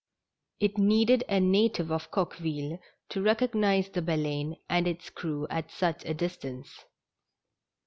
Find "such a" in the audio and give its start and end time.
5.69-6.13